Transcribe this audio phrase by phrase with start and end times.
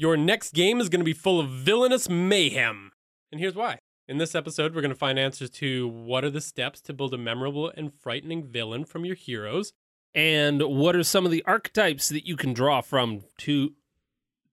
[0.00, 2.90] Your next game is going to be full of villainous mayhem.
[3.30, 3.80] And here's why.
[4.08, 7.12] In this episode, we're going to find answers to what are the steps to build
[7.12, 9.74] a memorable and frightening villain from your heroes.
[10.14, 13.74] And what are some of the archetypes that you can draw from to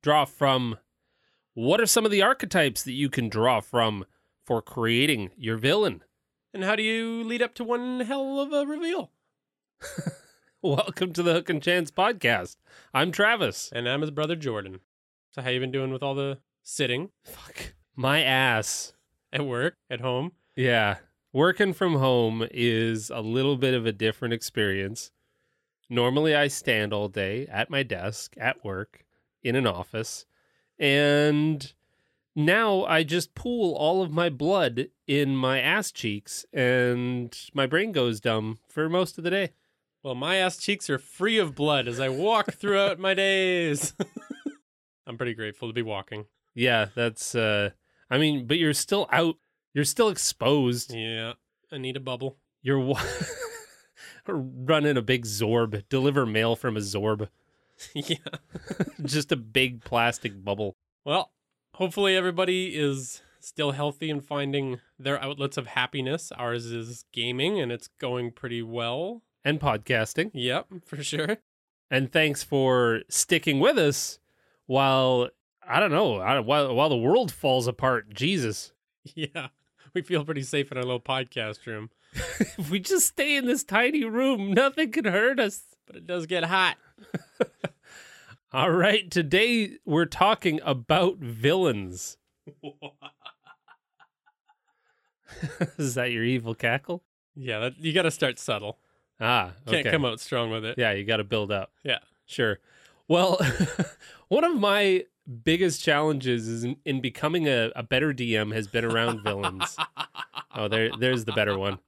[0.02, 0.80] draw from?
[1.54, 4.04] What are some of the archetypes that you can draw from
[4.46, 6.04] for creating your villain?
[6.54, 9.12] And how do you lead up to one hell of a reveal?
[10.62, 12.58] Welcome to the Hook and Chance podcast.
[12.94, 13.72] I'm Travis.
[13.74, 14.82] And I'm his brother Jordan.
[15.38, 18.94] So how you been doing with all the sitting Fuck my ass.
[19.32, 20.32] at work, at home?
[20.56, 20.96] Yeah.
[21.32, 25.12] Working from home is a little bit of a different experience.
[25.92, 29.06] Normally, I stand all day at my desk, at work,
[29.44, 30.26] in an office,
[30.80, 31.72] and
[32.36, 37.92] now I just pool all of my blood in my ass cheeks, and my brain
[37.92, 39.52] goes dumb for most of the day.
[40.02, 43.94] Well, my ass cheeks are free of blood as I walk throughout my days.
[45.08, 46.26] I'm pretty grateful to be walking.
[46.54, 47.72] Yeah, that's, uh,
[48.10, 49.36] I mean, but you're still out,
[49.74, 50.94] you're still exposed.
[50.94, 51.34] Yeah,
[51.72, 52.38] I need a bubble.
[52.62, 53.02] You're wa-
[54.28, 57.30] running a big Zorb, deliver mail from a Zorb.
[57.94, 58.18] yeah.
[59.04, 60.76] just a big plastic bubble.
[61.06, 61.32] Well,
[61.76, 66.32] hopefully everybody is still healthy and finding their outlets of happiness.
[66.32, 69.22] Ours is gaming and it's going pretty well.
[69.46, 70.32] And podcasting.
[70.34, 71.38] Yep, for sure.
[71.90, 74.20] And thanks for sticking with us
[74.68, 75.30] while
[75.68, 78.14] I don't know, I, while while the world falls apart.
[78.14, 78.72] Jesus.
[79.16, 79.48] Yeah.
[79.94, 83.64] We feel pretty safe in our little podcast room, if we just stay in this
[83.64, 85.64] tiny room, nothing can hurt us.
[85.88, 86.76] but it does get hot.
[88.54, 92.18] All right, today we're talking about villains.
[95.78, 97.04] Is that your evil cackle?
[97.36, 98.78] yeah, that, you got to start subtle.
[99.20, 100.76] Ah, Can't come out strong with it.
[100.78, 101.72] Yeah, you got to build up.
[101.84, 102.00] Yeah.
[102.26, 102.60] Sure.
[103.08, 103.40] Well,
[104.28, 105.06] one of my
[105.44, 109.76] biggest challenges is in, in becoming a, a better DM has been around villains.
[110.56, 111.80] Oh, there, there's the better one.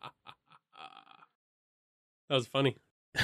[2.30, 2.75] That was funny.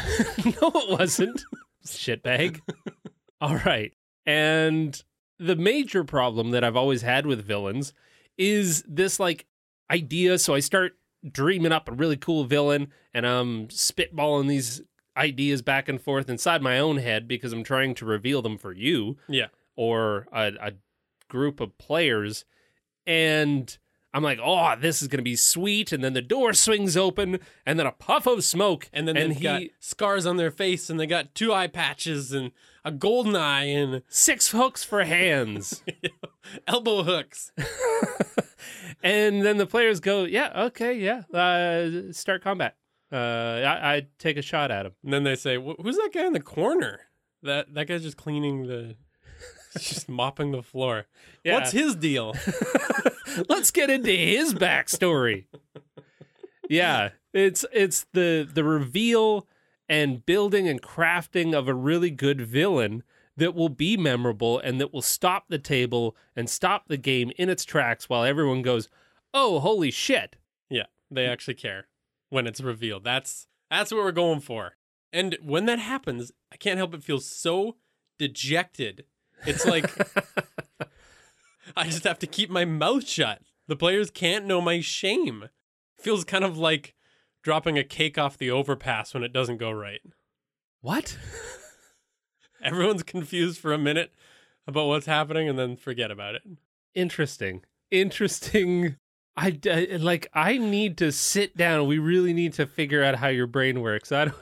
[0.46, 1.44] no, it wasn't.
[1.86, 2.62] Shitbag.
[3.42, 3.94] All right.
[4.26, 5.02] And
[5.38, 7.94] the major problem that I've always had with villains
[8.38, 9.46] is this like
[9.92, 10.40] idea.
[10.40, 10.98] So I start
[11.30, 14.82] dreaming up a really cool villain and I'm spitballing these
[15.18, 18.72] ideas back and forth inside my own head because I'm trying to reveal them for
[18.74, 19.48] you Yeah.
[19.76, 20.72] or a, a
[21.30, 22.46] group of players.
[23.08, 23.78] And
[24.14, 25.92] I'm like, oh, this is going to be sweet.
[25.92, 28.90] And then the door swings open and then a puff of smoke.
[28.94, 32.32] And then and they've got scars on their face and they got two eye patches
[32.32, 32.52] and
[32.84, 35.84] a golden eye and six hooks for hands.
[36.68, 37.52] elbow hooks.
[39.04, 42.76] and then the players go, yeah, okay, yeah, uh, start combat.
[43.12, 44.94] Uh, I, I take a shot at him.
[45.04, 47.02] And then they say, "Who's that guy in the corner?
[47.44, 48.96] That that guy's just cleaning the,
[49.78, 51.06] just mopping the floor.
[51.44, 51.56] Yeah.
[51.56, 52.36] What's his deal?"
[53.50, 55.46] Let's get into his backstory.
[56.70, 59.48] yeah, it's it's the the reveal
[59.88, 63.04] and building and crafting of a really good villain
[63.38, 67.50] that will be memorable and that will stop the table and stop the game in
[67.50, 68.90] its tracks while everyone goes,
[69.34, 70.38] "Oh, holy shit."
[70.70, 71.88] yeah, they actually care
[72.30, 73.04] when it's revealed.
[73.04, 74.74] That's that's what we're going for.
[75.12, 77.78] And when that happens, I can't help but feel so
[78.20, 79.06] dejected.
[79.46, 79.90] It's like
[81.76, 83.42] I just have to keep my mouth shut.
[83.68, 85.50] The players can't know my shame.
[85.98, 86.94] Feels kind of like
[87.44, 90.02] dropping a cake off the overpass when it doesn't go right.
[90.82, 91.18] What?
[92.64, 94.14] Everyone's confused for a minute
[94.68, 96.44] about what's happening and then forget about it.
[96.94, 97.64] Interesting.
[97.92, 98.98] Interesting.
[99.38, 100.28] I, I- uh, like.
[100.34, 101.88] I need to sit down.
[101.88, 104.12] We really need to figure out how your brain works.
[104.12, 104.38] I don't.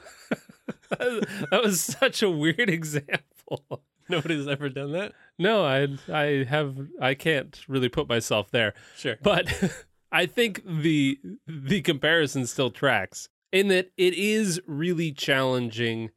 [1.50, 3.82] that was such a weird example.
[4.08, 5.12] Nobody's ever done that?
[5.38, 8.74] No, I I have I can't really put myself there.
[8.96, 9.16] Sure.
[9.22, 9.46] But
[10.12, 16.10] I think the the comparison still tracks in that it is really challenging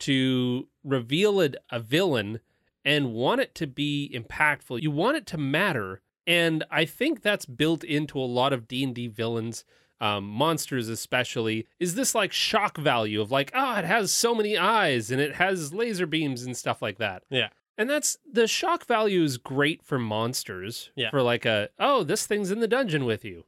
[0.00, 2.40] to reveal a, a villain
[2.84, 4.80] and want it to be impactful.
[4.82, 6.00] You want it to matter,
[6.30, 9.64] and I think that's built into a lot of D and D villains.
[10.02, 14.56] Um, monsters especially is this like shock value of like oh it has so many
[14.56, 17.48] eyes and it has laser beams and stuff like that Yeah.
[17.80, 20.90] And that's the shock value is great for monsters.
[20.96, 21.08] Yeah.
[21.08, 23.44] For like a, oh, this thing's in the dungeon with you.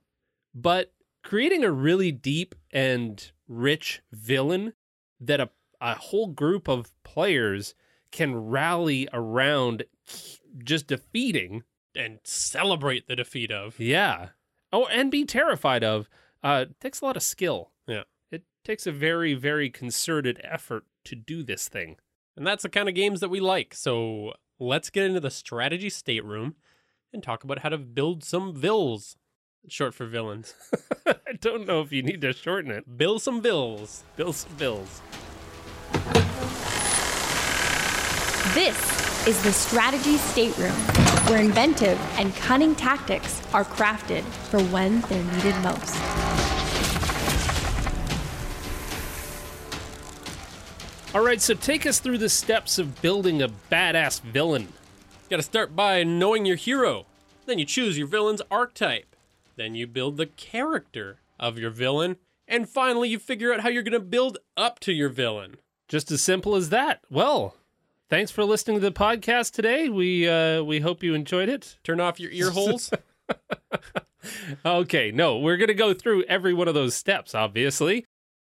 [0.55, 0.93] But
[1.23, 4.73] creating a really deep and rich villain
[5.21, 5.51] that a,
[5.83, 7.75] a whole group of players
[8.11, 9.85] can rally around
[10.65, 11.63] just defeating.
[11.95, 13.79] And celebrate the defeat of.
[13.79, 14.31] Yeah.
[14.73, 16.09] Oh, and be terrified of.
[16.43, 17.71] Uh, takes a lot of skill.
[17.87, 18.05] Yeah.
[18.31, 21.97] It takes a very, very concerted effort to do this thing.
[22.37, 23.75] And that's the kind of games that we like.
[23.75, 26.55] So let's get into the strategy stateroom
[27.13, 29.17] and talk about how to build some vills.
[29.69, 30.55] Short for villains.
[31.07, 32.97] I don't know if you need to shorten it.
[32.97, 34.03] Build some vills.
[34.17, 35.03] Bill some bills.
[38.55, 40.73] This is the strategy stateroom,
[41.29, 45.97] where inventive and cunning tactics are crafted for when they're needed most.
[51.15, 54.63] All right, so take us through the steps of building a badass villain.
[54.63, 57.07] You gotta start by knowing your hero.
[57.47, 59.15] Then you choose your villain's archetype.
[59.57, 62.17] Then you build the character of your villain.
[62.49, 65.59] And finally, you figure out how you're gonna build up to your villain.
[65.87, 67.01] Just as simple as that.
[67.11, 67.57] Well,
[68.13, 69.89] thanks for listening to the podcast today.
[69.89, 71.79] We uh, we hope you enjoyed it.
[71.83, 72.93] Turn off your ear holes.
[74.65, 78.05] Okay, no, we're going to go through every one of those steps, obviously.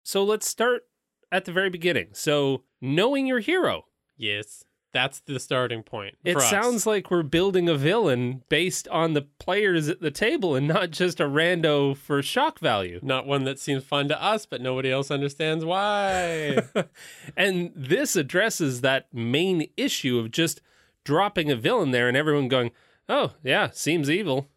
[0.04, 0.82] So let's start
[1.32, 2.10] at the very beginning.
[2.12, 3.86] So, knowing your hero.
[4.18, 6.18] yes, that's the starting point.
[6.24, 6.50] It us.
[6.50, 10.92] sounds like we're building a villain based on the players at the table and not
[10.92, 13.00] just a rando for shock value.
[13.04, 16.64] not one that seems fun to us, but nobody else understands why.
[17.38, 20.62] and this addresses that main issue of just
[21.04, 22.72] dropping a villain there and everyone going,
[23.08, 24.50] oh, yeah, seems evil.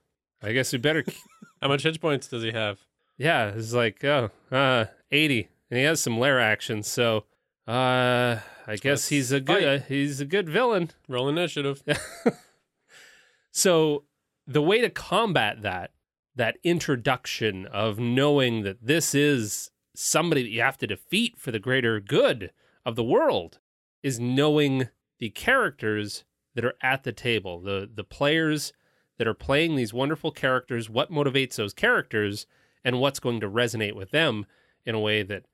[0.42, 1.04] I guess we better.
[1.62, 2.80] how much hit points does he have?
[3.16, 5.48] yeah, it's like, oh, uh, 80.
[5.70, 6.88] And he has some lair actions.
[6.88, 7.24] So,
[7.66, 10.90] uh, I guess he's a good, uh, he's a good villain.
[11.08, 11.82] Roll initiative.
[13.56, 14.02] So
[14.48, 15.92] the way to combat that,
[16.34, 21.60] that introduction of knowing that this is somebody that you have to defeat for the
[21.60, 22.50] greater good
[22.84, 23.60] of the world,
[24.02, 24.88] is knowing
[25.20, 26.24] the characters
[26.56, 28.72] that are at the table, the the players
[29.18, 32.46] that are playing these wonderful characters, what motivates those characters,
[32.84, 34.46] and what's going to resonate with them
[34.84, 35.44] in a way that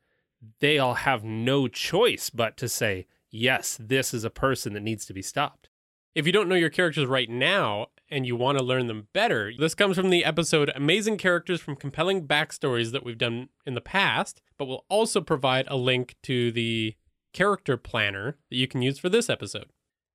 [0.60, 5.04] they all have no choice but to say, yes, this is a person that needs
[5.06, 5.68] to be stopped.
[6.14, 9.52] If you don't know your characters right now and you want to learn them better,
[9.56, 13.80] this comes from the episode Amazing Characters from Compelling Backstories that we've done in the
[13.80, 16.96] past, but we'll also provide a link to the
[17.32, 19.70] character planner that you can use for this episode.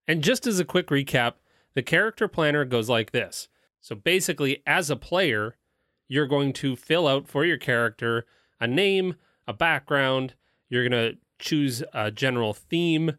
[0.07, 1.35] And just as a quick recap,
[1.73, 3.47] the character planner goes like this.
[3.79, 5.55] So basically, as a player,
[6.07, 8.25] you're going to fill out for your character
[8.59, 9.15] a name,
[9.47, 10.33] a background,
[10.69, 13.13] you're going to choose a general theme,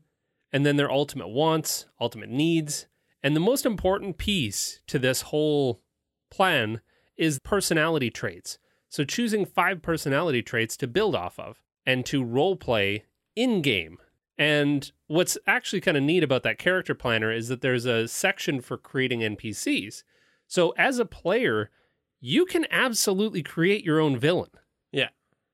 [0.52, 2.87] and then their ultimate wants, ultimate needs.
[3.23, 5.82] And the most important piece to this whole
[6.31, 6.81] plan
[7.17, 8.58] is personality traits.
[8.88, 13.99] So choosing five personality traits to build off of and to role play in game.
[14.38, 18.61] And what's actually kind of neat about that character planner is that there's a section
[18.61, 20.02] for creating NPCs.
[20.46, 21.70] So as a player,
[22.20, 24.50] you can absolutely create your own villain.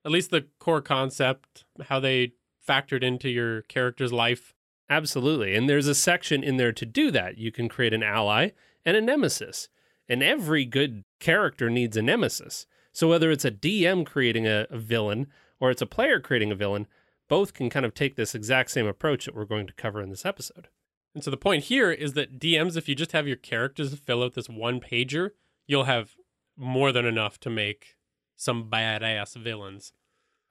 [0.05, 2.33] At least the core concept, how they
[2.67, 4.53] factored into your character's life.
[4.89, 5.55] Absolutely.
[5.55, 7.37] And there's a section in there to do that.
[7.37, 8.49] You can create an ally
[8.85, 9.69] and a nemesis.
[10.09, 12.65] And every good character needs a nemesis.
[12.91, 15.27] So whether it's a DM creating a, a villain
[15.59, 16.87] or it's a player creating a villain,
[17.29, 20.09] both can kind of take this exact same approach that we're going to cover in
[20.09, 20.67] this episode.
[21.15, 24.23] And so the point here is that DMs, if you just have your characters fill
[24.23, 25.31] out this one pager,
[25.65, 26.15] you'll have
[26.57, 27.95] more than enough to make
[28.43, 29.93] some badass villains.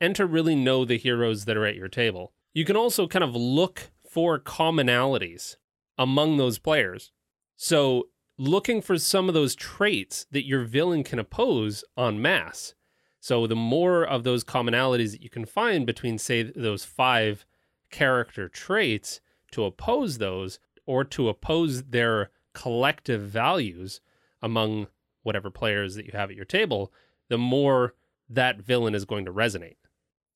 [0.01, 2.33] and to really know the heroes that are at your table.
[2.53, 5.57] You can also kind of look for commonalities
[5.97, 7.13] among those players.
[7.57, 12.75] So, looking for some of those traits that your villain can oppose en masse.
[13.21, 17.47] So, the more of those commonalities that you can find between, say, those five
[17.91, 19.21] character traits
[19.53, 24.01] to oppose those or to oppose their collective values
[24.43, 24.89] among
[25.23, 26.93] whatever players that you have at your table,
[27.33, 27.95] the more
[28.29, 29.77] that villain is going to resonate.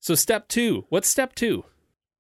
[0.01, 0.87] So, step two.
[0.89, 1.65] What's step two?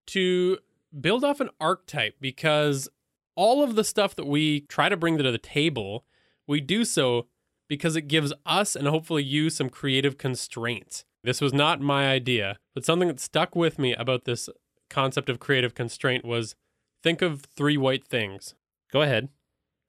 [0.06, 0.59] to
[0.99, 2.88] build off an archetype because
[3.35, 6.04] all of the stuff that we try to bring to the table,
[6.47, 7.26] we do so
[7.68, 11.04] because it gives us and hopefully you some creative constraints.
[11.23, 14.49] This was not my idea, but something that stuck with me about this
[14.88, 16.54] concept of creative constraint was
[17.02, 18.54] think of three white things.
[18.92, 19.28] Go ahead.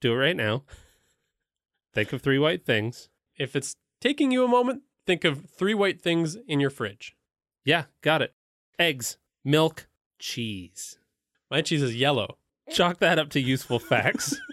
[0.01, 0.63] Do it right now.
[1.93, 3.09] Think of three white things.
[3.37, 3.75] If it's
[4.07, 7.15] taking you a moment, think of three white things in your fridge.
[7.65, 8.33] Yeah, got it.
[8.79, 9.87] Eggs, milk,
[10.17, 10.97] cheese.
[11.51, 12.37] My cheese is yellow.
[12.69, 14.35] Chalk that up to useful facts.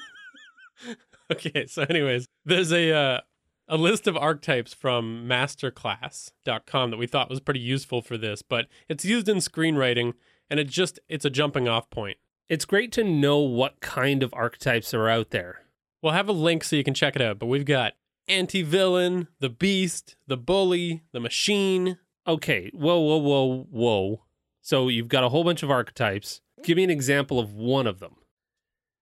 [1.33, 3.21] Okay, so anyways, there's a uh,
[3.67, 8.67] a list of archetypes from masterclass.com that we thought was pretty useful for this, but
[8.91, 10.13] it's used in screenwriting
[10.51, 12.19] and it just it's a jumping off point.
[12.51, 15.63] it's great to know what kind of archetypes are out there.
[16.03, 17.95] We'll have a link so you can check it out, but we've got
[18.29, 21.99] anti-villain, the beast, the bully, the machine.
[22.27, 24.23] Okay, whoa, whoa, whoa, whoa.
[24.61, 26.41] So you've got a whole bunch of archetypes.
[26.63, 28.17] Give me an example of one of them.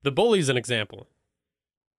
[0.03, 1.09] The bully's an example.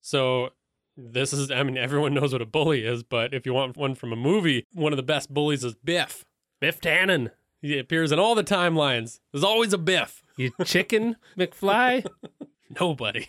[0.01, 0.49] So
[0.97, 3.95] this is I mean everyone knows what a bully is, but if you want one
[3.95, 6.25] from a movie, one of the best bullies is Biff.
[6.59, 7.31] Biff Tannen.
[7.61, 9.19] He appears in all the timelines.
[9.31, 10.21] There's always a Biff.
[10.35, 12.05] You chicken, McFly?
[12.81, 13.27] Nobody.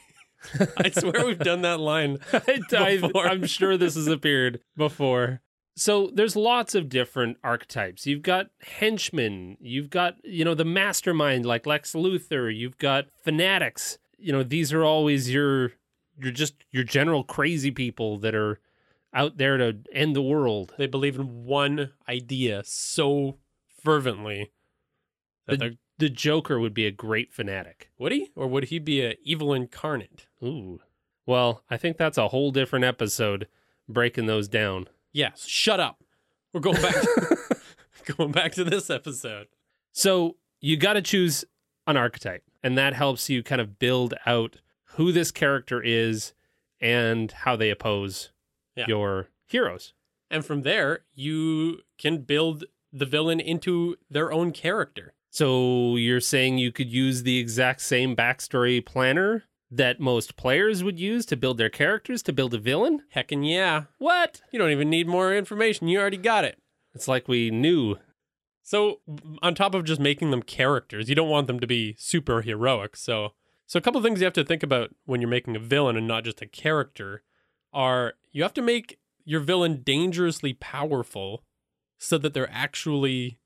[0.76, 2.18] I swear we've done that line.
[2.32, 5.40] I, am sure this has appeared before.
[5.76, 8.06] So there's lots of different archetypes.
[8.06, 9.56] You've got henchmen.
[9.60, 12.54] You've got, you know, the mastermind like Lex Luthor.
[12.54, 13.98] You've got fanatics.
[14.16, 15.72] You know, these are always your,
[16.16, 18.60] you're just your general crazy people that are
[19.12, 20.74] out there to end the world.
[20.78, 23.38] They believe in one idea so
[23.82, 24.52] fervently
[25.46, 27.90] that they're The Joker would be a great fanatic.
[27.98, 30.26] would he or would he be a evil incarnate?
[30.44, 30.80] Ooh.
[31.26, 33.48] Well, I think that's a whole different episode
[33.88, 34.88] breaking those down.
[35.12, 35.46] Yes.
[35.46, 36.02] Shut up.
[36.52, 36.94] We're going back.
[38.16, 39.46] going back to this episode.
[39.92, 41.44] So you got to choose
[41.86, 44.56] an archetype, and that helps you kind of build out
[44.96, 46.34] who this character is
[46.80, 48.30] and how they oppose
[48.76, 48.84] Yeah.
[48.88, 49.94] your heroes.
[50.30, 55.14] And from there, you can build the villain into their own character.
[55.30, 60.98] So you're saying you could use the exact same backstory planner that most players would
[60.98, 63.02] use to build their characters to build a villain?
[63.14, 63.84] Heckin' yeah.
[63.98, 64.40] What?
[64.52, 65.88] You don't even need more information.
[65.88, 66.60] You already got it.
[66.94, 67.96] It's like we knew.
[68.62, 69.00] So,
[69.42, 72.96] on top of just making them characters, you don't want them to be super heroic.
[72.96, 73.32] So,
[73.66, 76.08] so a couple things you have to think about when you're making a villain and
[76.08, 77.22] not just a character
[77.72, 81.42] are you have to make your villain dangerously powerful
[81.98, 83.38] so that they're actually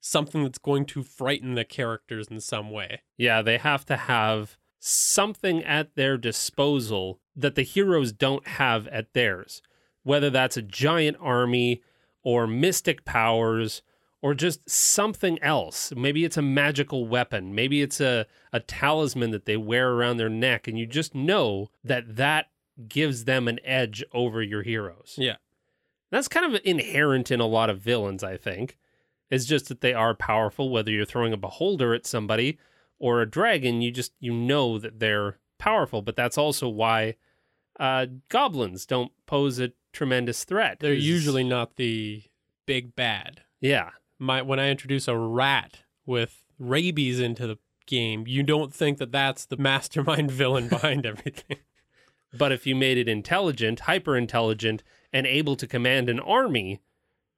[0.00, 3.02] something that's going to frighten the characters in some way.
[3.16, 9.12] Yeah, they have to have something at their disposal that the heroes don't have at
[9.12, 9.62] theirs,
[10.02, 11.82] whether that's a giant army
[12.22, 13.82] or mystic powers
[14.22, 15.92] or just something else.
[15.96, 20.28] Maybe it's a magical weapon, maybe it's a, a talisman that they wear around their
[20.28, 22.46] neck, and you just know that that
[22.88, 25.14] gives them an edge over your heroes.
[25.18, 25.36] Yeah.
[26.10, 28.78] That's kind of inherent in a lot of villains, I think.
[29.30, 32.58] It's just that they are powerful, whether you're throwing a beholder at somebody
[33.00, 36.02] or a dragon, you just you know that they're powerful.
[36.02, 37.16] But that's also why
[37.80, 40.78] uh, goblins don't pose a tremendous threat.
[40.78, 42.22] They're usually not the
[42.66, 43.42] big bad.
[43.60, 48.98] yeah, My when I introduce a rat with rabies into the game, you don't think
[48.98, 51.56] that that's the mastermind villain behind everything.
[52.38, 56.80] but if you made it intelligent, hyper intelligent, and able to command an army,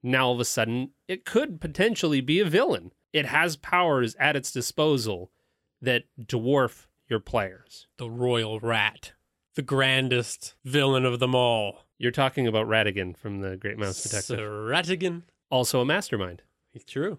[0.03, 2.93] now all of a sudden it could potentially be a villain.
[3.13, 5.31] It has powers at its disposal
[5.83, 7.87] that dwarf your players.
[7.99, 9.13] the royal rat,
[9.55, 11.85] the grandest villain of them all.
[11.99, 14.39] You're talking about Ratigan from the Great Mouse Detective.
[14.39, 15.23] Sir Ratigan.
[15.51, 16.43] also a mastermind.
[16.73, 17.19] It's true.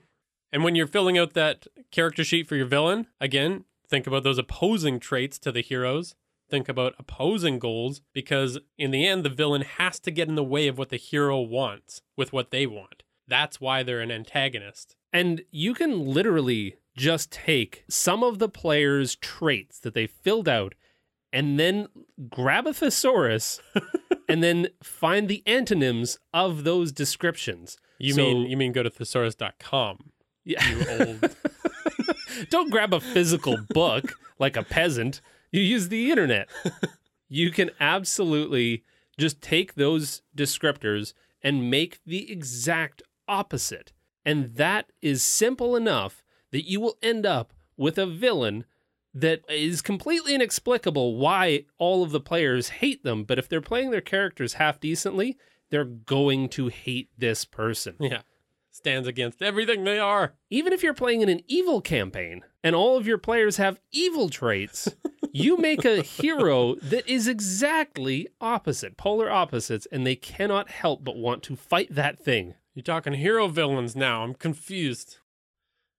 [0.51, 4.37] And when you're filling out that character sheet for your villain, again, think about those
[4.37, 6.15] opposing traits to the heroes.
[6.49, 10.43] Think about opposing goals because in the end, the villain has to get in the
[10.43, 13.03] way of what the hero wants with what they want.
[13.27, 14.95] That's why they're an antagonist.
[15.11, 20.73] And you can literally just take some of the players' traits that they filled out
[21.31, 21.87] and then
[22.29, 23.59] grab a thesaurus
[24.29, 27.77] and then find the antonyms of those descriptions.
[27.97, 30.11] You So- mean you mean go to thesaurus.com.
[30.45, 30.67] Yeah.
[30.69, 31.35] You old
[32.49, 35.21] Don't grab a physical book like a peasant.
[35.51, 36.49] You use the internet.
[37.29, 38.83] You can absolutely
[39.17, 43.93] just take those descriptors and make the exact opposite.
[44.25, 46.22] And that is simple enough
[46.53, 48.63] that you will end up with a villain
[49.13, 53.23] that is completely inexplicable why all of the players hate them.
[53.25, 55.37] But if they're playing their characters half decently,
[55.69, 58.21] they're going to hate this person yeah.
[58.69, 60.33] Stands against everything they are.
[60.49, 64.29] even if you're playing in an evil campaign and all of your players have evil
[64.29, 64.87] traits,
[65.31, 71.17] you make a hero that is exactly opposite, polar opposites, and they cannot help but
[71.17, 72.55] want to fight that thing.
[72.73, 74.23] You're talking hero villains now.
[74.23, 75.17] I'm confused.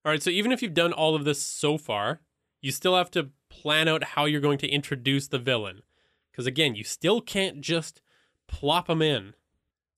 [0.05, 2.21] All right, so even if you've done all of this so far,
[2.61, 5.83] you still have to plan out how you're going to introduce the villain.
[6.31, 8.03] Because again, you still can't just
[8.47, 9.35] plop them in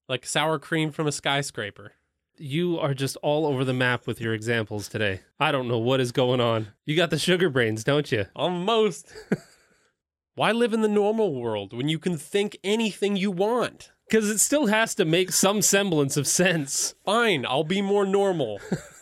[0.07, 1.93] like sour cream from a skyscraper.
[2.37, 5.21] You are just all over the map with your examples today.
[5.39, 6.67] I don't know what is going on.
[6.85, 8.27] You got the sugar brains, don't you?
[8.35, 9.11] Almost.
[10.35, 13.91] Why live in the normal world when you can think anything you want?
[14.07, 16.93] Because it still has to make some semblance of sense.
[17.03, 18.61] Fine, I'll be more normal.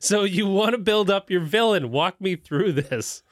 [0.00, 1.90] So you want to build up your villain.
[1.90, 3.22] Walk me through this.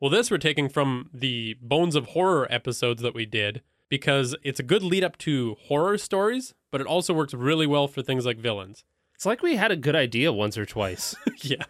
[0.00, 4.60] well, this we're taking from the Bones of Horror episodes that we did because it's
[4.60, 8.26] a good lead up to horror stories, but it also works really well for things
[8.26, 8.84] like villains.
[9.14, 11.14] It's like we had a good idea once or twice.
[11.42, 11.64] yeah,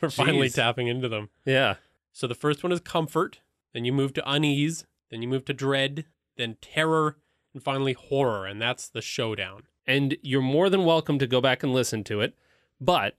[0.00, 1.28] we're finally tapping into them.
[1.44, 1.74] yeah.
[2.12, 3.40] So the first one is comfort,
[3.72, 7.16] then you move to unease, then you move to dread, then terror,
[7.54, 9.62] and finally horror, and that's the showdown.
[9.86, 12.34] And you're more than welcome to go back and listen to it.
[12.80, 13.16] But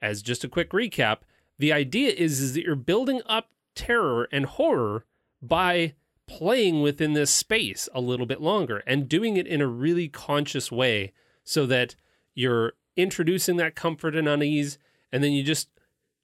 [0.00, 1.18] as just a quick recap,
[1.58, 5.04] the idea is, is that you're building up terror and horror
[5.40, 5.94] by
[6.26, 10.72] playing within this space a little bit longer and doing it in a really conscious
[10.72, 11.96] way so that
[12.34, 14.78] you're introducing that comfort and unease
[15.12, 15.68] and then you just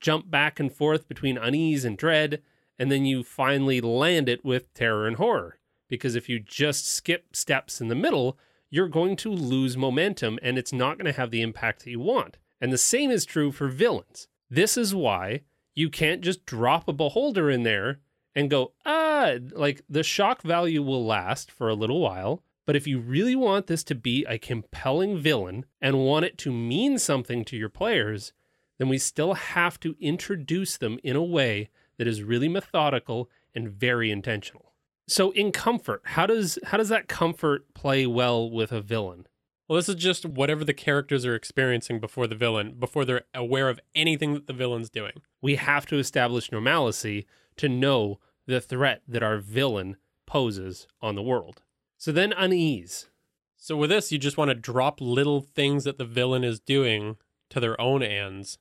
[0.01, 2.43] jump back and forth between unease and dread
[2.79, 5.59] and then you finally land it with terror and horror.
[5.89, 8.39] Because if you just skip steps in the middle
[8.71, 12.01] you're going to lose momentum and it's not going to have the impact that you
[12.01, 15.43] want and the same is true for villains this is why
[15.75, 18.01] you can't just drop a beholder in there
[18.35, 22.43] and go, ah, like the shock value will last for a little while.
[22.67, 26.53] But if you really want this to be a compelling villain and want it to
[26.53, 28.33] mean something to your players,
[28.79, 33.69] then we still have to introduce them in a way that is really methodical and
[33.69, 34.73] very intentional.
[35.09, 39.27] So in comfort, how does how does that comfort play well with a villain?
[39.71, 43.69] Well, this is just whatever the characters are experiencing before the villain, before they're aware
[43.69, 45.23] of anything that the villain's doing.
[45.41, 47.25] We have to establish normalcy
[47.59, 49.97] to know the threat that our villain
[50.27, 51.63] poses on the world.
[51.99, 53.11] So then unease.
[53.57, 57.15] So with this, you just want to drop little things that the villain is doing
[57.51, 58.59] to their own ends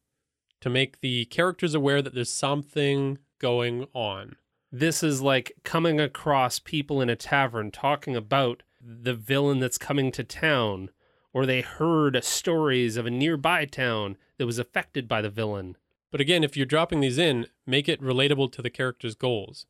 [0.62, 4.36] to make the characters aware that there's something going on.
[4.72, 10.12] This is like coming across people in a tavern talking about the villain that's coming
[10.12, 10.92] to town,
[11.34, 15.78] or they heard stories of a nearby town that was affected by the villain.
[16.12, 19.66] But again, if you're dropping these in, make it relatable to the character's goals.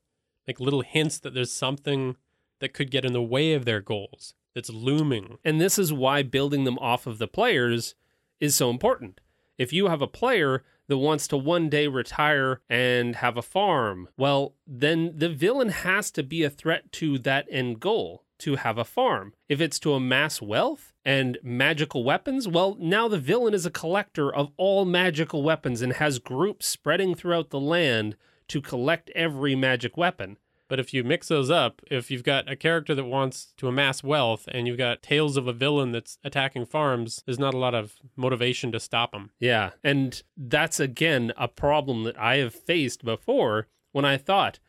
[0.48, 2.16] Make little hints that there's something
[2.60, 5.38] that could get in the way of their goals that's looming.
[5.44, 7.96] And this is why building them off of the players
[8.40, 9.20] is so important.
[9.58, 14.10] If you have a player that wants to one day retire and have a farm,
[14.18, 18.78] well, then the villain has to be a threat to that end goal to have
[18.78, 19.34] a farm.
[19.48, 24.34] If it's to amass wealth and magical weapons, well, now the villain is a collector
[24.34, 28.16] of all magical weapons and has groups spreading throughout the land
[28.50, 30.38] to collect every magic weapon.
[30.70, 34.04] But if you mix those up, if you've got a character that wants to amass
[34.04, 37.74] wealth and you've got tales of a villain that's attacking farms, there's not a lot
[37.74, 39.32] of motivation to stop them.
[39.40, 39.72] Yeah.
[39.84, 44.60] And that's again a problem that I have faced before when I thought,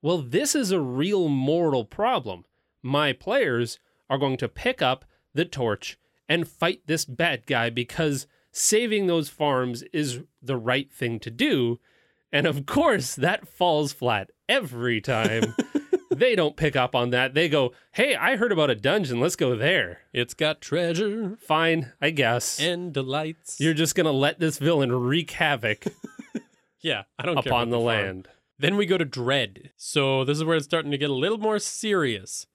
[0.00, 2.44] well, this is a real moral problem.
[2.82, 3.78] My players
[4.10, 9.28] are going to pick up the torch and fight this bad guy because saving those
[9.28, 11.78] farms is the right thing to do.
[12.32, 15.54] And of course, that falls flat every time.
[16.14, 17.34] they don't pick up on that.
[17.34, 19.20] They go, hey, I heard about a dungeon.
[19.20, 20.00] Let's go there.
[20.12, 22.60] It's got treasure Fine, I guess.
[22.60, 23.60] and delights.
[23.60, 25.84] You're just going to let this villain wreak havoc
[26.80, 27.50] yeah, I don't care.
[27.52, 27.86] upon the farm.
[27.86, 28.28] land.
[28.58, 29.70] Then we go to Dread.
[29.76, 32.46] So this is where it's starting to get a little more serious.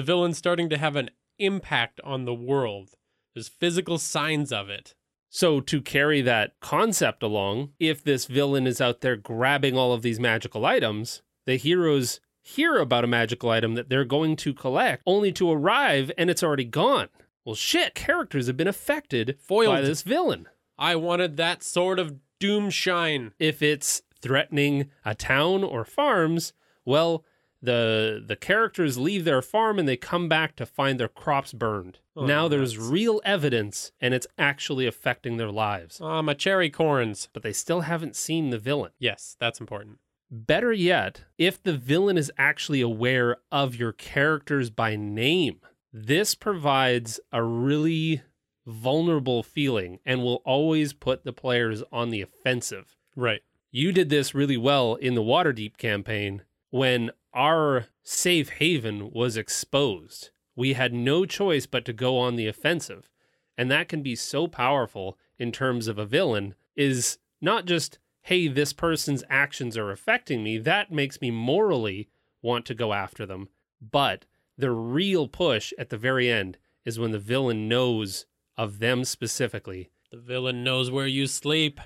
[0.00, 2.92] The villain's starting to have an impact on the world.
[3.34, 4.94] There's physical signs of it.
[5.28, 10.00] So, to carry that concept along, if this villain is out there grabbing all of
[10.00, 15.02] these magical items, the heroes hear about a magical item that they're going to collect
[15.04, 17.10] only to arrive and it's already gone.
[17.44, 19.74] Well, shit, characters have been affected Foiled.
[19.74, 20.48] by this villain.
[20.78, 23.34] I wanted that sort of doom shine.
[23.38, 26.54] If it's threatening a town or farms,
[26.86, 27.22] well,
[27.62, 31.98] the the characters leave their farm and they come back to find their crops burned.
[32.16, 32.90] Oh, now there's nuts.
[32.90, 36.00] real evidence and it's actually affecting their lives.
[36.00, 37.28] Ah, my cherry corns.
[37.32, 38.92] But they still haven't seen the villain.
[38.98, 39.98] Yes, that's important.
[40.30, 45.60] Better yet, if the villain is actually aware of your characters by name,
[45.92, 48.22] this provides a really
[48.64, 52.96] vulnerable feeling and will always put the players on the offensive.
[53.16, 53.40] Right.
[53.72, 60.30] You did this really well in the Waterdeep campaign when our safe haven was exposed.
[60.56, 63.08] We had no choice but to go on the offensive.
[63.56, 68.48] And that can be so powerful in terms of a villain is not just hey
[68.48, 72.08] this person's actions are affecting me that makes me morally
[72.42, 73.48] want to go after them
[73.80, 74.26] but
[74.60, 79.90] the real push at the very end is when the villain knows of them specifically.
[80.10, 81.80] The villain knows where you sleep.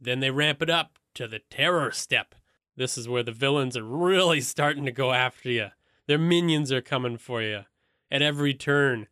[0.00, 2.34] Then they ramp it up to the terror step.
[2.78, 5.68] This is where the villains are really starting to go after you.
[6.06, 7.64] Their minions are coming for you
[8.10, 9.08] at every turn.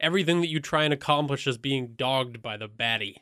[0.00, 3.18] Everything that you try and accomplish is being dogged by the baddie.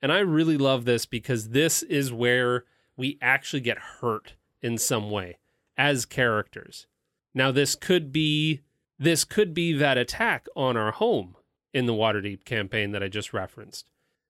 [0.00, 2.64] And I really love this because this is where
[2.96, 5.38] we actually get hurt in some way
[5.76, 6.86] as characters.
[7.34, 8.60] Now this could be
[8.98, 11.36] this could be that attack on our home
[11.74, 13.88] in the Waterdeep campaign that I just referenced.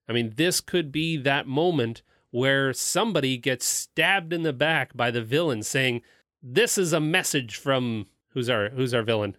[0.09, 2.03] I mean, this could be that moment
[2.37, 6.03] where somebody gets stabbed in the back by the villain saying,
[6.43, 9.37] "This is a message from who's our who's our villain?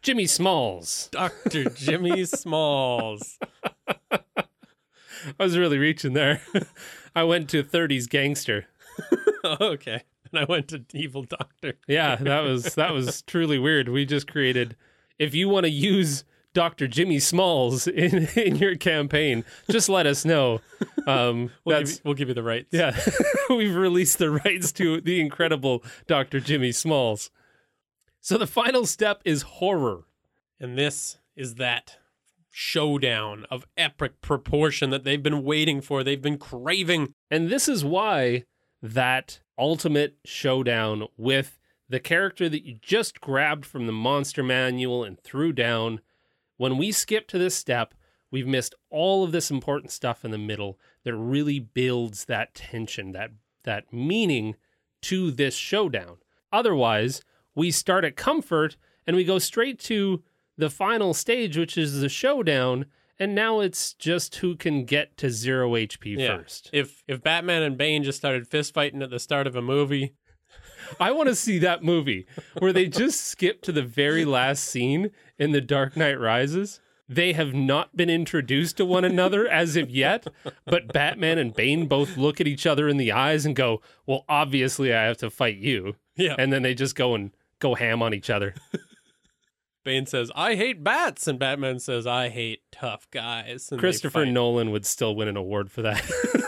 [0.00, 1.68] Jimmy Smalls." Dr.
[1.70, 3.40] Jimmy Smalls.
[4.12, 4.20] I
[5.40, 6.40] was really reaching there.
[7.16, 8.66] I went to 30s gangster.
[9.44, 10.04] okay.
[10.30, 11.74] And I went to Evil Doctor.
[11.88, 13.88] Yeah, that was that was truly weird.
[13.88, 14.76] We just created
[15.18, 16.22] if you want to use
[16.56, 16.88] Dr.
[16.88, 20.62] Jimmy Smalls in in your campaign, just let us know.
[21.06, 22.68] Um We'll, that's give, you, we'll give you the rights.
[22.70, 22.98] yeah.
[23.50, 26.40] We've released the rights to the incredible Dr.
[26.40, 27.30] Jimmy Smalls.
[28.22, 30.04] So the final step is horror.
[30.58, 31.98] And this is that
[32.50, 36.02] showdown of epic proportion that they've been waiting for.
[36.02, 37.12] They've been craving.
[37.30, 38.44] And this is why
[38.80, 45.20] that ultimate showdown with the character that you just grabbed from the monster manual and
[45.20, 46.00] threw down,
[46.56, 47.94] when we skip to this step,
[48.30, 53.12] we've missed all of this important stuff in the middle that really builds that tension,
[53.12, 53.30] that
[53.64, 54.54] that meaning
[55.02, 56.18] to this showdown.
[56.52, 57.22] Otherwise,
[57.54, 60.22] we start at comfort and we go straight to
[60.56, 62.86] the final stage, which is the showdown,
[63.18, 66.38] and now it's just who can get to zero HP Yeah.
[66.38, 66.70] first.
[66.72, 70.14] If if Batman and Bane just started fist fighting at the start of a movie,
[71.00, 72.26] I want to see that movie
[72.58, 76.80] where they just skip to the very last scene in The Dark Knight Rises.
[77.08, 80.26] They have not been introduced to one another as of yet,
[80.64, 84.24] but Batman and Bane both look at each other in the eyes and go, "Well,
[84.28, 88.02] obviously I have to fight you." yeah, And then they just go and go ham
[88.02, 88.54] on each other.
[89.84, 94.26] Bane says, "I hate bats," and Batman says, "I hate tough guys." And Christopher.
[94.26, 96.02] Nolan would still win an award for that.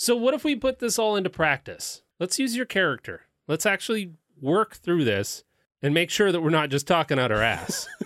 [0.00, 2.02] so, what if we put this all into practice?
[2.20, 3.22] Let's use your character.
[3.48, 5.42] Let's actually work through this
[5.82, 7.88] and make sure that we're not just talking out our ass.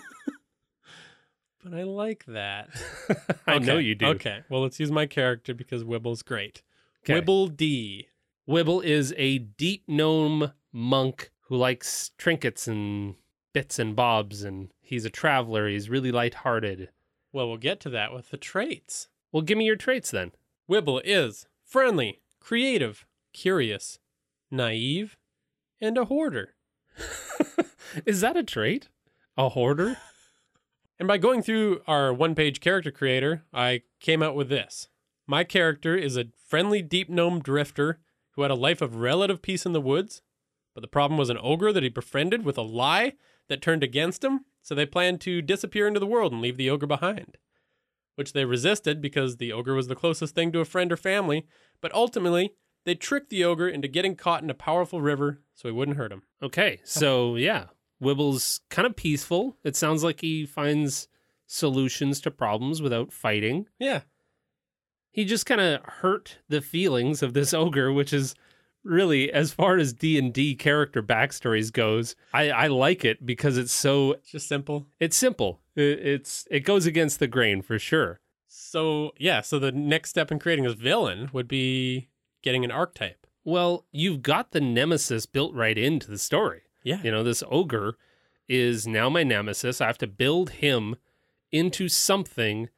[1.64, 2.70] But I like that.
[3.46, 4.06] I know you do.
[4.06, 6.60] Okay, well, let's use my character because Wibble's great.
[7.04, 7.20] 'Kay.
[7.20, 8.08] Wibble D.
[8.48, 13.14] Wibble is a deep gnome monk who likes trinkets and
[13.52, 15.68] bits and bobs, and he's a traveler.
[15.68, 16.88] He's really lighthearted.
[17.32, 19.06] Well, we'll get to that with the traits.
[19.30, 20.32] Well, give me your traits then.
[20.68, 23.98] Wibble is friendly, creative, curious,
[24.50, 25.16] naive,
[25.80, 26.54] and a hoarder.
[28.04, 28.90] is that a trait?
[29.38, 29.96] A hoarder?
[30.98, 34.86] And by going through our one page character creator, I came out with this.
[35.26, 37.98] My character is a friendly deep gnome drifter
[38.32, 40.22] who had a life of relative peace in the woods,
[40.74, 43.14] but the problem was an ogre that he befriended with a lie
[43.48, 46.70] that turned against him, so they planned to disappear into the world and leave the
[46.70, 47.36] ogre behind.
[48.14, 51.46] Which they resisted because the ogre was the closest thing to a friend or family,
[51.80, 52.52] but ultimately,
[52.84, 56.12] they tricked the ogre into getting caught in a powerful river so he wouldn't hurt
[56.12, 56.22] him.
[56.42, 57.66] Okay, so yeah,
[58.02, 59.56] Wibble's kind of peaceful.
[59.64, 61.08] It sounds like he finds
[61.46, 63.66] solutions to problems without fighting.
[63.78, 64.02] Yeah.
[65.10, 68.34] He just kind of hurt the feelings of this ogre, which is
[68.84, 73.56] really, as far as D and D character backstories goes, I, I like it because
[73.56, 74.86] it's so It's just simple.
[75.00, 75.60] it's simple.
[75.74, 78.20] It, it's it goes against the grain for sure.
[78.46, 82.08] So, yeah, so the next step in creating this villain would be
[82.42, 83.26] getting an archetype.
[83.44, 86.62] Well, you've got the nemesis built right into the story.
[86.82, 87.00] Yeah.
[87.02, 87.96] You know, this ogre
[88.48, 89.80] is now my nemesis.
[89.80, 90.96] I have to build him
[91.50, 92.68] into something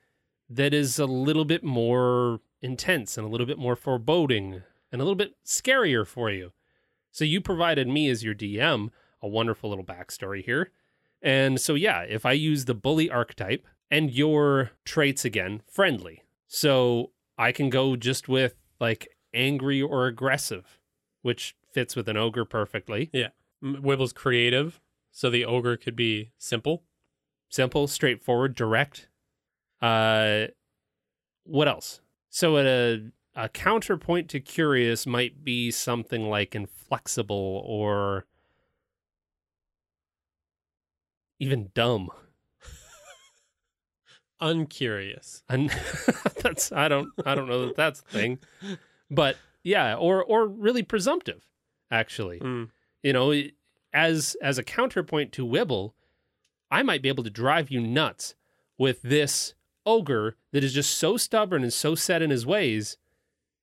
[0.49, 5.05] that is a little bit more intense and a little bit more foreboding and a
[5.05, 6.53] little bit scarier for you.
[7.11, 10.71] So you provided me as your DM a wonderful little backstory here.
[11.25, 16.23] And so, yeah, if I use the bully archetype and your traits again, friendly.
[16.47, 20.79] So I can go just with like angry or aggressive,
[21.23, 23.11] which fits with an ogre perfectly.
[23.13, 23.29] Yeah.
[23.63, 26.85] Wibble's creative, so the ogre could be simple.
[27.49, 29.09] simple, straightforward, direct.
[29.81, 30.49] Uh,
[31.45, 32.01] what else?
[32.31, 38.27] So a a counterpoint to curious might be something like inflexible or
[41.39, 42.11] even dumb.
[44.41, 45.43] Uncurious.
[45.49, 45.71] And
[46.43, 48.39] that's I don't I don't know that that's the thing,
[49.11, 51.47] but yeah, or or really presumptive,
[51.91, 52.41] actually.
[52.41, 52.71] Mm.
[53.03, 53.33] you know
[53.93, 55.93] as as a counterpoint to wibble
[56.71, 58.35] i might be able to drive you nuts
[58.77, 59.55] with this
[59.87, 62.97] ogre that is just so stubborn and so set in his ways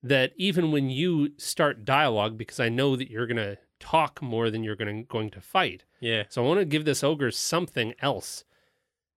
[0.04, 4.50] that even when you start dialogue, because I know that you're going to talk more
[4.50, 5.84] than you're going to, going to fight.
[6.00, 6.24] Yeah.
[6.30, 8.46] So I want to give this ogre something else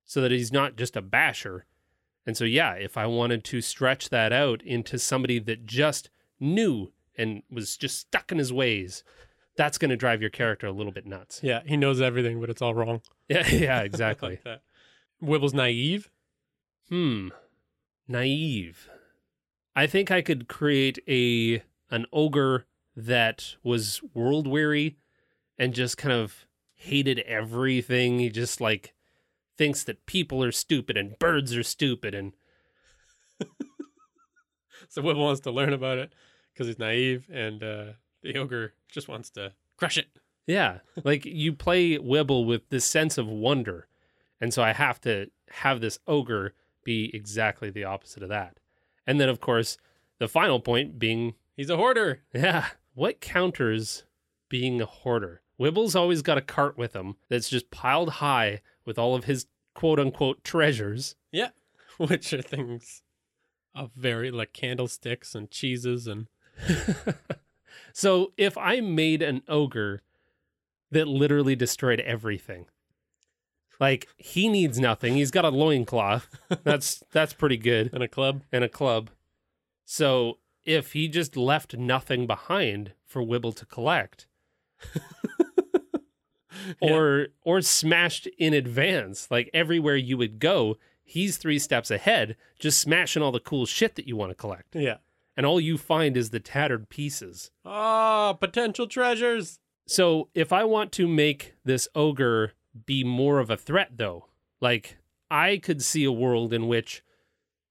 [0.05, 1.67] so that he's not just a basher.
[2.27, 6.93] And so, yeah, if I wanted to stretch that out into somebody that just knew
[7.17, 9.05] and was just stuck in his ways,
[9.57, 11.41] that's going to drive your character a little bit nuts.
[11.43, 11.61] Yeah.
[11.65, 13.03] He knows everything, but it's all wrong.
[13.27, 14.39] Yeah, yeah, exactly.
[14.45, 14.61] like.
[15.19, 16.11] Wibble's naive.
[16.91, 17.29] Hmm.
[18.07, 18.91] Naive.
[19.75, 22.67] I think I could create a an ogre
[22.97, 24.97] that was world weary
[25.59, 28.19] and just kind of hated everything.
[28.19, 28.95] He just like
[29.57, 32.33] thinks that people are stupid and birds are stupid and
[34.95, 36.13] So Wibble wants to learn about it
[36.53, 37.85] because he's naive, and uh,
[38.23, 40.07] the ogre just wants to crush it.
[40.47, 43.89] yeah, like you play Wibble with this sense of wonder.
[44.41, 46.55] And so I have to have this ogre
[46.85, 48.59] be exactly the opposite of that.
[49.05, 49.79] And then of course,
[50.19, 52.23] the final point being He's a hoarder.
[52.33, 52.67] Yeah.
[52.95, 54.05] What counters
[54.49, 55.43] being a hoarder?
[55.59, 59.47] Wibble's always got a cart with him that's just piled high with all of his
[59.75, 61.17] quote unquote treasures.
[61.31, 61.51] Yeah.
[61.99, 63.03] Which are things
[63.75, 66.29] of very like candlesticks and cheeses and
[67.93, 70.03] so if I made an ogre
[70.93, 72.67] that literally destroyed everything,
[73.81, 75.15] like he needs nothing.
[75.15, 76.29] He's got a loincloth.
[76.63, 77.91] That's that's pretty good.
[77.93, 78.43] and a club.
[78.53, 79.11] And a club.
[79.85, 84.27] So if he just left nothing behind for Wibble to collect,
[86.81, 92.81] or or smashed in advance like everywhere you would go he's three steps ahead just
[92.81, 94.99] smashing all the cool shit that you want to collect Yeah.
[95.37, 99.59] and all you find is the tattered pieces Ah, potential treasures.
[99.87, 102.53] so if i want to make this ogre
[102.87, 104.27] be more of a threat though
[104.61, 104.97] like
[105.31, 107.03] i could see a world in which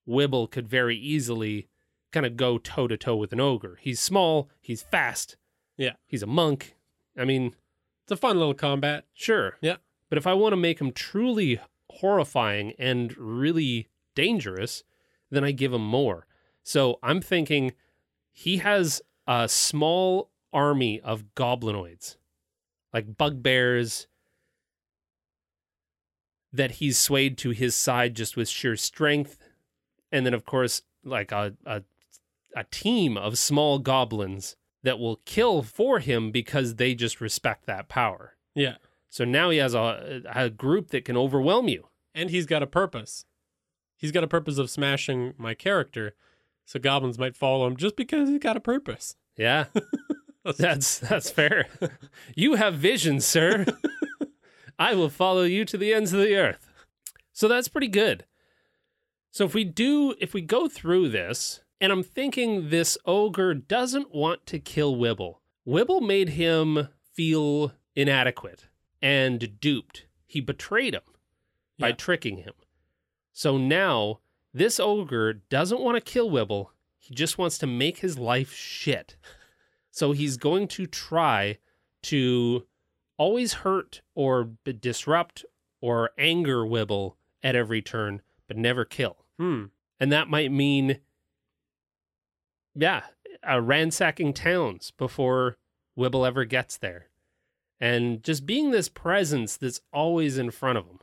[0.08, 1.68] wibble could very easily
[2.14, 5.36] kind of go toe to toe with an ogre he's small he's fast
[5.78, 5.94] Yeah.
[6.06, 6.76] he's a monk
[7.18, 7.56] i mean
[8.04, 9.06] It's a fun little combat.
[9.14, 9.58] Sure.
[9.62, 9.78] Yeah.
[10.10, 14.84] But if I want to make him truly horrifying and really dangerous,
[15.32, 16.28] then I give him more.
[16.64, 17.72] So I'm thinking
[18.30, 22.18] he has a small army of goblinoids,
[22.94, 24.08] like bugbears,
[26.52, 29.38] that he's swayed to his side just with sheer strength.
[30.12, 31.84] And then, of course, like a, a,
[32.56, 37.88] a team of small goblins that will kill for him because they just respect that
[37.90, 38.36] power.
[38.54, 38.76] Yeah.
[39.10, 41.88] So now he has a, a group that can overwhelm you.
[42.14, 43.26] And he's got a purpose.
[43.98, 46.14] He's got a purpose of smashing my character.
[46.66, 49.16] So goblins might follow him just because he's got a purpose.
[49.38, 49.66] Yeah,
[50.58, 51.68] that's that's fair.
[52.36, 53.66] you have vision, sir.
[54.78, 56.68] I will follow you to the ends of the earth.
[57.32, 58.26] So that's pretty good.
[59.32, 64.16] So if we do, if we go through this, and I'm thinking this ogre doesn't
[64.16, 65.36] want to kill Wibble.
[65.68, 68.68] Wibble made him feel inadequate
[69.02, 70.06] and duped.
[70.26, 71.02] He betrayed him
[71.78, 71.96] by Yeah.
[71.96, 72.54] tricking him.
[73.34, 74.22] So now
[74.54, 76.68] this ogre doesn't want to kill Wibble.
[76.98, 79.18] He just wants to make his life shit.
[79.92, 81.58] So he's going to try
[82.04, 82.66] to
[83.18, 85.44] always hurt or b- disrupt
[85.82, 89.26] or anger Wibble at every turn, but never kill.
[89.38, 89.66] Hmm.
[90.00, 91.00] And that might mean,
[92.76, 93.04] yeah,
[93.48, 95.58] uh, ransacking towns before
[95.98, 97.08] Wibble ever gets there.
[97.80, 101.00] And just being this presence that's always in front of him.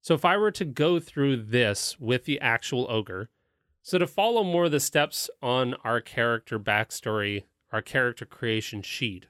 [0.00, 3.30] So if I were to go through this with the actual ogre,
[3.82, 9.26] so to follow more of the steps on our character backstory, our character creation sheet,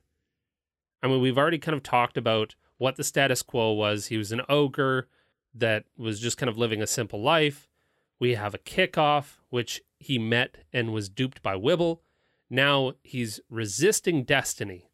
[1.02, 4.06] I mean, we've already kind of talked about what the status quo was.
[4.06, 5.08] He was an ogre
[5.54, 7.68] that was just kind of living a simple life.
[8.18, 12.00] We have a kickoff, which he met and was duped by Wibble.
[12.48, 14.90] Now he's resisting destiny.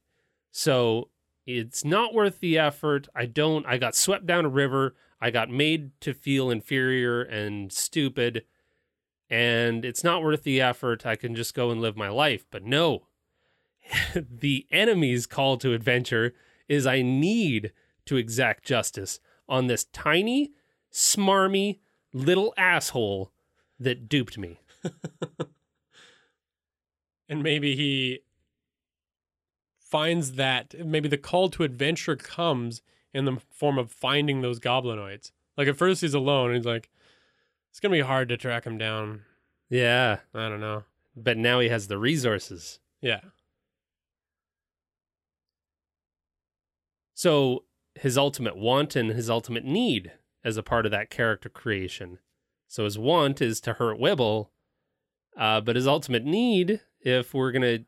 [0.51, 1.11] So
[1.47, 3.09] it's not worth the effort.
[3.15, 4.95] I don't, I got swept down a river.
[5.21, 8.45] I got made to feel inferior and stupid.
[9.29, 11.05] And it's not worth the effort.
[11.05, 12.47] I can just go and live my life.
[12.51, 13.07] But no,
[14.15, 16.35] the enemy's call to adventure
[16.69, 17.73] is I need
[18.07, 20.53] to exact justice on this tiny,
[20.93, 21.79] smarmy
[22.13, 23.33] little asshole
[23.79, 24.61] that duped me.
[27.29, 28.21] And maybe he
[29.79, 32.83] finds that maybe the call to adventure comes
[33.15, 35.31] in the form of finding those goblinoids.
[35.57, 36.91] Like at first he's alone and he's like,
[37.71, 39.23] it's gonna be hard to track him down.
[39.69, 40.83] Yeah, I don't know.
[41.15, 42.81] but now he has the resources.
[43.01, 43.21] Yeah.
[47.15, 47.65] So
[47.95, 50.13] his ultimate want and his ultimate need
[50.43, 52.19] as a part of that character creation
[52.67, 54.49] So his want is to hurt Wibble,
[55.41, 57.81] uh, but his ultimate need, if we're gonna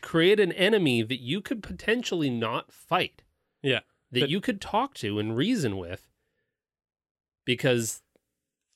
[0.00, 3.22] create an enemy that you could potentially not fight,
[3.62, 3.80] Yeah.
[4.12, 6.08] that But- you could talk to and reason with,
[7.44, 8.02] because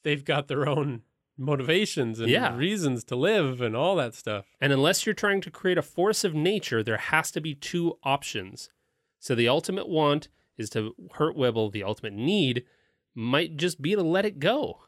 [0.03, 1.01] They've got their own
[1.39, 2.55] motivations and Yeah.
[2.55, 4.55] reasons to live and all that stuff.
[4.61, 7.99] And unless you're trying to create a force of nature, there has to be two
[8.03, 8.69] options.
[9.19, 11.73] So the ultimate want is to hurt Wibble.
[11.73, 12.67] The ultimate need
[13.15, 14.83] might just be to let it go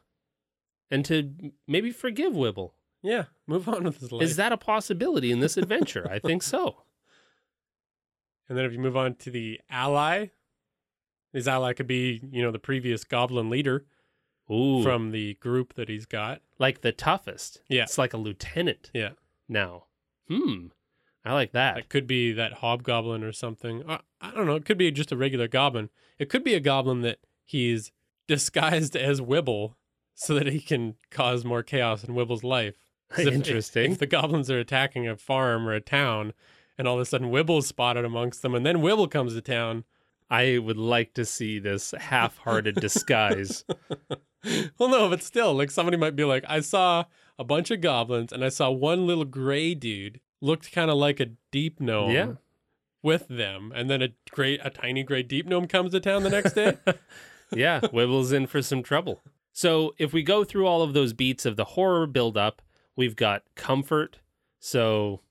[0.91, 1.33] and to
[1.65, 2.73] maybe forgive Wibble.
[3.07, 4.23] Yeah, move on with his life.
[4.23, 6.07] Is that a possibility in this adventure?
[6.11, 6.77] I think so.
[8.49, 10.27] And then if you move on to the ally,
[11.33, 13.85] his ally could be, you know, the previous goblin leader
[14.49, 16.41] Ooh, from the group that he's got.
[16.57, 17.61] like the toughest.
[17.67, 17.83] Yeah.
[17.83, 19.11] It's like a lieutenant Yeah.
[19.49, 19.87] now.
[20.29, 20.67] Hmm.
[21.25, 21.77] I like that.
[21.77, 23.83] It could be that hobgoblin or something.
[23.85, 24.55] Uh, I don't know.
[24.55, 25.89] It could be just a regular goblin.
[26.17, 27.91] It could be a goblin that he's
[28.27, 29.73] disguised as Wibble
[30.15, 32.86] so that he can cause more chaos in Wibble's life.
[33.09, 33.91] 'Cause if- if- Interesting.
[33.93, 36.33] If, the goblins are attacking a farm or a town,
[36.77, 39.83] and all of a sudden Wibble's spotted amongst them, and then Wibble comes to town.
[40.29, 43.63] I would like to see this half-hearted disguise.
[44.77, 47.05] well, no, but still, like somebody might be like, I saw
[47.39, 51.19] a bunch of goblins, and I saw one little gray dude looked kind of like
[51.19, 52.11] a deep gnome.
[52.11, 52.31] Yeah.
[53.03, 56.29] With them, and then a great, a tiny gray deep gnome comes to town the
[56.29, 56.77] next day.
[57.55, 59.21] yeah, Wibble's in for some trouble.
[59.53, 62.61] So if we go through all of those beats of the horror buildup,
[62.97, 64.17] we've got comfort.
[64.59, 65.21] So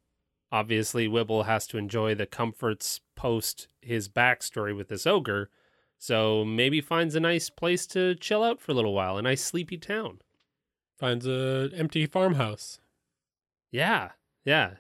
[0.51, 5.51] obviously Wibble has to enjoy the comforts post his backstory with this ogre.
[5.99, 9.43] So maybe finds a nice place to chill out for a little while, a nice
[9.43, 10.21] sleepy town.
[10.99, 12.79] Finds an empty farmhouse.
[13.71, 14.13] Yeah,
[14.45, 14.75] yeah.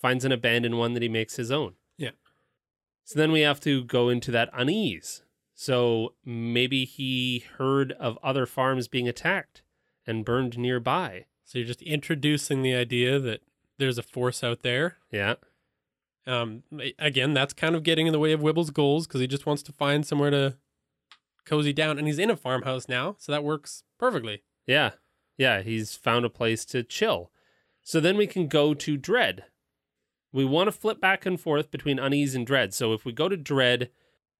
[0.00, 1.74] Finds an abandoned one that he makes his own.
[1.96, 2.10] Yeah.
[3.04, 5.22] So then we have to go into that unease.
[5.54, 9.62] So maybe he heard of other farms being attacked
[10.06, 11.26] and burned nearby.
[11.44, 13.42] So you're just introducing the idea that
[13.78, 14.98] there's a force out there.
[15.10, 15.34] Yeah.
[16.26, 16.62] Um,
[16.98, 19.62] again, that's kind of getting in the way of Wibble's goals because he just wants
[19.64, 20.56] to find somewhere to
[21.44, 24.42] cozy down, and he's in a farmhouse now, so that works perfectly.
[24.66, 24.92] Yeah.
[25.36, 25.60] Yeah.
[25.60, 27.30] He's found a place to chill.
[27.82, 29.44] So then we can go to Dread.
[30.32, 32.72] We want to flip back and forth between unease and Dread.
[32.72, 33.90] So if we go to Dread,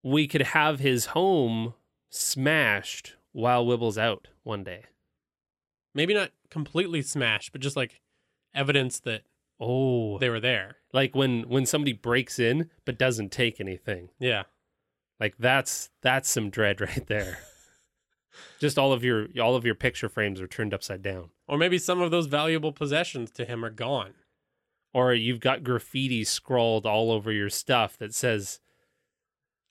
[0.03, 1.75] we could have his home
[2.09, 4.85] smashed while Wibble's out one day.
[5.95, 8.01] Maybe not completely smashed, but just like
[8.55, 9.23] evidence that
[9.61, 10.77] Oh, they were there.
[10.93, 14.09] like when when somebody breaks in but doesn't take anything.
[14.19, 14.43] Yeah.
[15.21, 17.39] Like that's that's some dread right there.
[18.59, 21.31] Just all of your all of your picture frames are turned upside down.
[21.47, 24.15] Or maybe some of those valuable possessions to him are gone.
[24.93, 28.61] Or you've got graffiti scrawled all over your stuff that says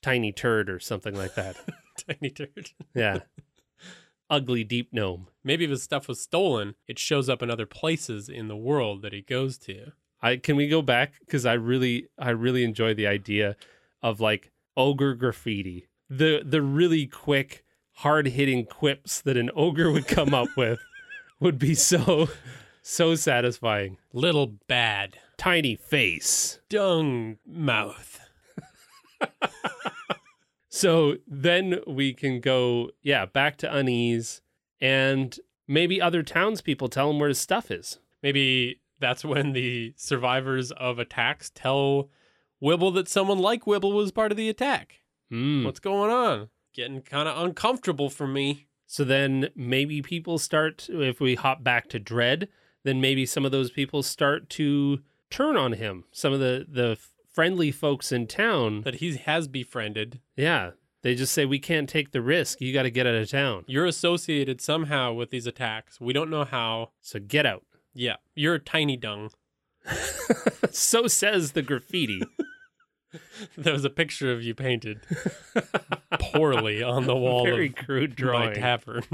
[0.02, 1.56] tiny turd or something like that.
[2.08, 2.70] Tiny turd.
[2.94, 3.20] Yeah.
[4.30, 5.28] Ugly deep gnome.
[5.42, 9.02] Maybe if his stuff was stolen, it shows up in other places in the world
[9.02, 9.92] that he goes to.
[10.22, 13.56] I can we go back cuz I really I really enjoy the idea
[14.02, 15.88] of like ogre graffiti.
[16.08, 17.64] The the really quick
[17.98, 20.80] hard-hitting quips that an ogre would come up with
[21.40, 22.28] would be so
[22.82, 23.98] so satisfying.
[24.12, 25.18] Little bad.
[25.36, 26.60] Tiny face.
[26.68, 28.20] Dung mouth.
[30.74, 34.42] So then we can go, yeah, back to unease,
[34.80, 38.00] and maybe other townspeople tell him where his stuff is.
[38.24, 42.10] Maybe that's when the survivors of attacks tell
[42.60, 45.02] Wibble that someone like Wibble was part of the attack.
[45.30, 45.64] Hmm.
[45.64, 46.48] What's going on?
[46.74, 48.66] Getting kind of uncomfortable for me.
[48.84, 52.48] So then maybe people start, if we hop back to Dread,
[52.82, 56.02] then maybe some of those people start to turn on him.
[56.10, 56.98] Some of the, the
[57.34, 60.20] friendly folks in town, That he has befriended.
[60.36, 60.70] yeah,
[61.02, 62.62] they just say, we can't take the risk.
[62.62, 63.64] You got to get out of town.
[63.66, 66.00] You're associated somehow with these attacks.
[66.00, 66.92] We don't know how.
[67.02, 67.62] So get out.
[67.92, 69.30] Yeah, you're a tiny dung.
[70.70, 72.22] so says the graffiti.
[73.56, 74.98] There was a picture of you painted
[76.18, 78.54] poorly on the wall Very of crude my drawing.
[78.54, 79.04] tavern.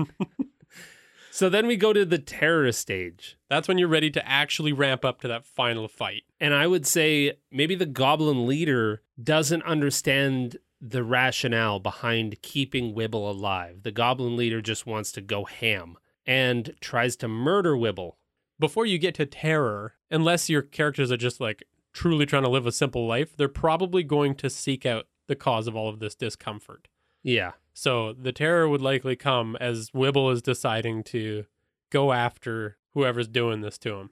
[1.40, 3.38] So then we go to the terror stage.
[3.48, 6.24] That's when you're ready to actually ramp up to that final fight.
[6.38, 13.30] And I would say maybe the goblin leader doesn't understand the rationale behind keeping Wibble
[13.30, 13.84] alive.
[13.84, 18.16] The goblin leader just wants to go ham and tries to murder Wibble.
[18.58, 21.62] Before you get to terror, unless your characters are just like
[21.94, 25.66] truly trying to live a simple life, they're probably going to seek out the cause
[25.66, 26.88] of all of this discomfort.
[27.22, 27.52] Yeah.
[27.72, 31.44] So the terror would likely come as Wibble is deciding to
[31.90, 34.10] go after whoever's doing this to him.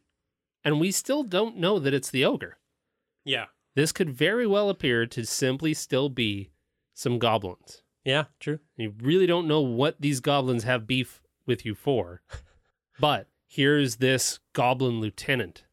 [0.64, 2.58] And we still don't know that it's the ogre.
[3.24, 3.46] Yeah.
[3.74, 6.50] This could very well appear to simply still be
[6.94, 7.82] some goblins.
[8.04, 8.58] Yeah, true.
[8.76, 12.22] You really don't know what these goblins have beef with you for.
[13.00, 15.64] But here's this goblin lieutenant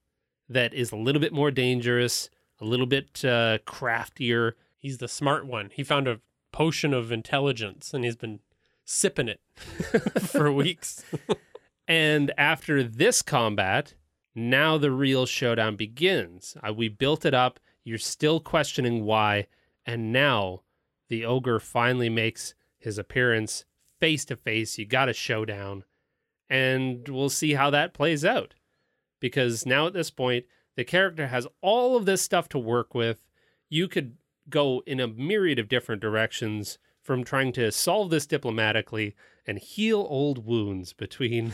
[0.47, 2.29] that is a little bit more dangerous,
[2.61, 4.55] a little bit uh, craftier.
[4.77, 5.71] He's the smart one.
[5.73, 6.19] He found a
[6.55, 8.39] potion of intelligence and he's been
[8.85, 9.41] sipping it
[10.21, 11.03] for weeks.
[11.87, 13.93] And after this combat,
[14.33, 16.57] now the real showdown begins.
[16.67, 17.59] Uh, we built it up.
[17.83, 19.45] You're still questioning why.
[19.85, 20.61] And now
[21.09, 23.65] the ogre finally makes his appearance
[23.99, 24.79] face to face.
[24.79, 25.83] You got a showdown.
[26.49, 28.55] And we'll see how that plays out.
[29.19, 30.45] Because now at this point,
[30.75, 33.27] the character has all of this stuff to work with.
[33.69, 34.17] You could
[34.49, 39.15] go in a myriad of different directions from trying to solve this diplomatically
[39.45, 41.51] and heal old wounds between,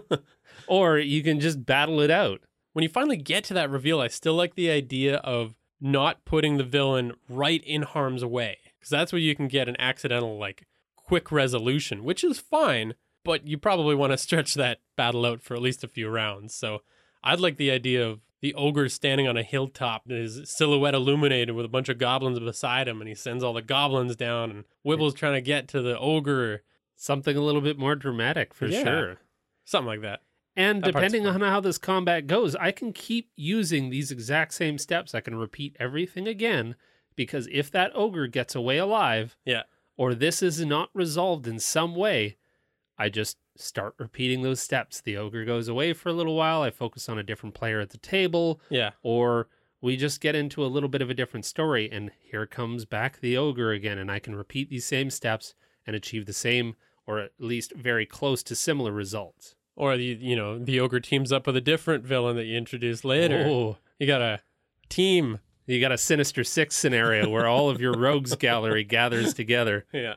[0.66, 2.40] or you can just battle it out.
[2.72, 6.56] when you finally get to that reveal, I still like the idea of not putting
[6.56, 8.58] the villain right in harm's way.
[8.78, 10.66] Because that's where you can get an accidental, like,
[10.96, 15.54] quick resolution, which is fine, but you probably want to stretch that battle out for
[15.54, 16.54] at least a few rounds.
[16.54, 16.82] So
[17.22, 21.64] I'd like the idea of the ogre standing on a hilltop, his silhouette illuminated with
[21.64, 25.14] a bunch of goblins beside him, and he sends all the goblins down, and Wibble's
[25.14, 26.62] trying to get to the ogre,
[27.00, 28.82] Something a little bit more dramatic for Yeah.
[28.82, 29.20] sure.
[29.64, 30.22] something like that.
[30.56, 34.78] And That depending on how this combat goes, I can keep using these exact same
[34.78, 35.14] steps.
[35.14, 36.74] I can repeat everything again
[37.14, 39.62] because if that ogre gets away alive, Yeah.
[39.96, 42.37] or this is not resolved in some way,
[42.98, 45.00] I just start repeating those steps.
[45.00, 46.62] The ogre goes away for a little while.
[46.62, 48.90] I focus on a different player at the table, Yeah.
[49.02, 49.48] or
[49.80, 53.20] we just get into a little bit of a different story, and here comes back
[53.20, 55.54] the ogre again, and I can repeat these same steps
[55.86, 56.74] and achieve the same,
[57.06, 59.54] or at least very close to similar results.
[59.76, 63.04] Or the you know, the ogre teams up with a different villain that you introduce
[63.04, 63.44] later.
[63.46, 64.40] Oh, You got a
[64.88, 65.38] team.
[65.66, 69.86] you got a Sinister Six scenario where all of your rogues gallery gathers together.
[69.92, 70.14] Yeah.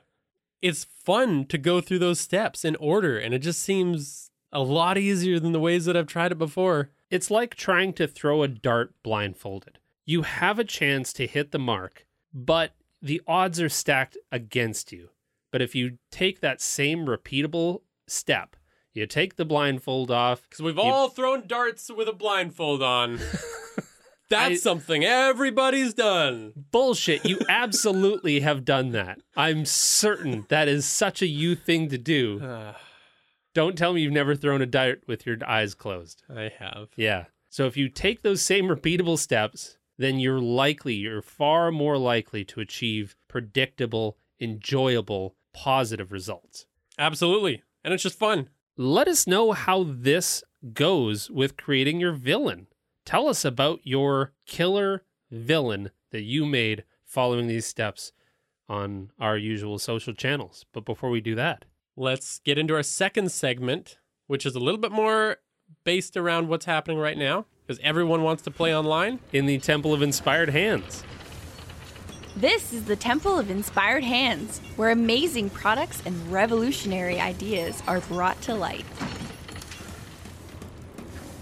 [0.61, 4.97] It's fun to go through those steps in order, and it just seems a lot
[4.97, 6.89] easier than the ways that I've tried it before.
[7.09, 9.79] It's like trying to throw a dart blindfolded.
[10.05, 15.09] You have a chance to hit the mark, but the odds are stacked against you.
[15.51, 18.55] But if you take that same repeatable step,
[18.93, 23.19] you take the blindfold off, Because we've You- all thrown darts with a blindfold on.
[24.31, 26.53] That's I- something everybody's done.
[26.71, 29.19] bullshit, you absolutely have done that.
[29.37, 32.41] I'm certain that is such a you thing to do.
[33.53, 36.23] Don't tell me you've never thrown a dart with your eyes closed.
[36.33, 36.87] I have.
[36.95, 37.25] Yeah.
[37.49, 42.45] So if you take those same repeatable steps, then you're likely, you're far more likely
[42.45, 46.65] to achieve predictable, enjoyable, positive results.
[46.97, 47.61] Absolutely.
[47.83, 48.47] And it's just fun.
[48.77, 52.67] Let us know how this goes with creating your villain.
[53.05, 58.11] Tell us about your killer villain that you made following these steps
[58.69, 60.65] on our usual social channels.
[60.73, 61.65] But before we do that,
[61.97, 63.97] Let's get into our second segment,
[64.27, 65.37] which is a little bit more
[65.83, 69.19] based around what's happening right now, because everyone wants to play online.
[69.33, 71.03] in the Temple of Inspired Hands,
[72.37, 78.41] This is the Temple of Inspired Hands, where amazing products and revolutionary ideas are brought
[78.43, 78.85] to light.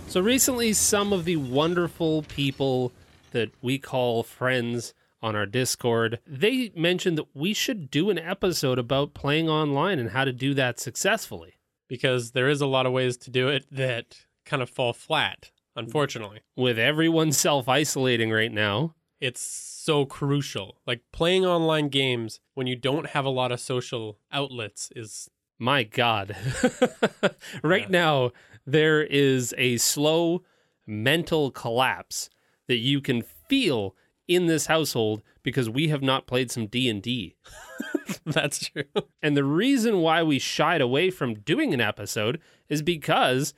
[0.09, 2.91] So recently, some of the wonderful people
[3.31, 8.79] that we call friends on our Discord, they mentioned that we should do an episode
[8.79, 11.53] about playing online and how to do that successfully.
[11.87, 15.49] because there is a lot of ways to do it that kind of fall flat,
[15.75, 16.39] unfortunately.
[16.55, 20.77] With everyone self isolating right now, It's so crucial.
[20.87, 25.81] Like playing online games when you don't have a lot of social outlets is my
[25.83, 26.35] God.
[27.63, 27.87] right Yeah.
[27.89, 28.31] now,
[28.65, 30.43] there is a slow
[30.85, 32.29] mental collapse
[32.67, 33.95] that you can feel
[34.27, 37.35] in this household because we have not played some D&D.
[38.25, 38.83] that's true.
[39.21, 42.39] And the reason why we shied away from doing an episode
[42.69, 43.53] is because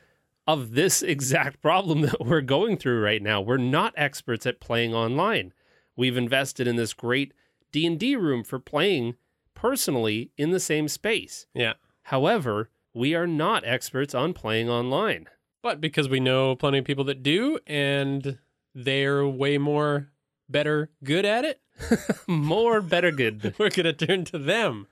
[0.47, 3.41] of this exact problem that we're going through right now.
[3.41, 5.53] We're not experts at playing online.
[5.95, 7.33] We've invested in this great
[7.71, 9.15] D&D room for playing
[9.53, 11.45] personally in the same space.
[11.53, 11.73] Yeah.
[12.03, 15.27] However, we are not experts on playing online.
[15.61, 18.39] But because we know plenty of people that do and
[18.73, 20.09] they're way more
[20.49, 21.61] better good at it,
[22.27, 23.53] More better good.
[23.57, 24.87] we're going to turn to them.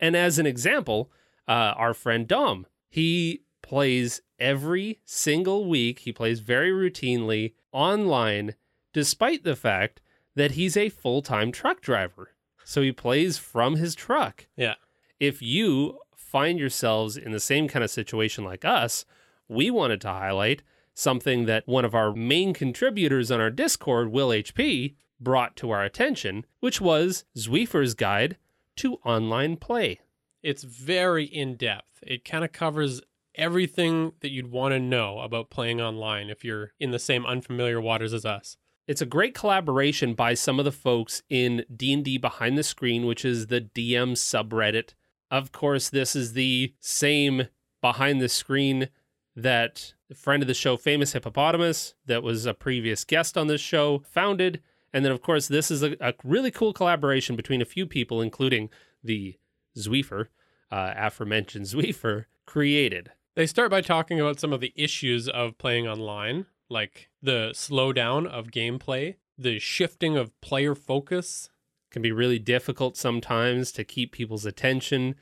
[0.00, 1.10] And as an example,
[1.46, 6.00] uh, our friend Dom, he plays every single week.
[6.00, 8.54] He plays very routinely online,
[8.92, 10.00] despite the fact
[10.34, 12.30] that he's a full time truck driver.
[12.64, 14.46] So he plays from his truck.
[14.56, 14.74] Yeah.
[15.20, 16.00] If you
[16.34, 19.04] find yourselves in the same kind of situation like us,
[19.46, 24.30] we wanted to highlight something that one of our main contributors on our Discord, Will
[24.30, 28.36] HP, brought to our attention, which was Zweefer's Guide
[28.74, 30.00] to Online Play.
[30.42, 32.02] It's very in depth.
[32.02, 33.00] It kind of covers
[33.36, 37.80] everything that you'd want to know about playing online if you're in the same unfamiliar
[37.80, 38.56] waters as us.
[38.88, 43.24] It's a great collaboration by some of the folks in D&D Behind the Screen, which
[43.24, 44.94] is the DM subreddit.
[45.30, 47.48] Of course, this is the same
[47.80, 48.88] behind the screen
[49.36, 53.60] that the friend of the show, Famous Hippopotamus, that was a previous guest on this
[53.60, 54.62] show, founded.
[54.92, 58.22] And then, of course, this is a, a really cool collaboration between a few people,
[58.22, 58.70] including
[59.02, 59.36] the
[59.76, 60.28] Zweefer,
[60.70, 63.10] uh, aforementioned Zweefer, created.
[63.34, 68.26] They start by talking about some of the issues of playing online, like the slowdown
[68.26, 71.50] of gameplay, the shifting of player focus.
[71.94, 75.14] Can be really difficult sometimes to keep people's attention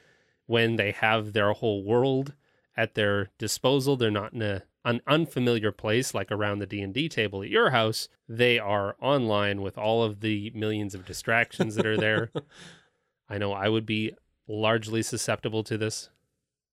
[0.47, 2.33] when they have their whole world
[2.75, 3.95] at their disposal.
[3.95, 8.09] They're not in a, an unfamiliar place like around the D&D table at your house.
[8.27, 12.31] They are online with all of the millions of distractions that are there.
[13.29, 14.15] I know I would be
[14.49, 16.09] largely susceptible to this.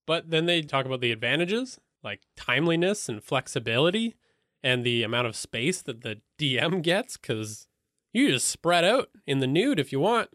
[0.06, 4.16] But then they talk about the advantages, like timeliness and flexibility,
[4.64, 7.68] and the amount of space that the DM gets, because
[8.14, 10.30] you just spread out in the nude if you want.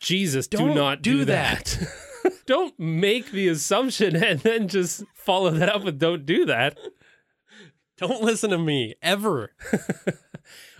[0.00, 1.78] Jesus, do Don't not do do, that.
[2.46, 6.78] don't make the assumption and then just follow that up with don't do that.
[7.96, 9.52] Don't listen to me ever.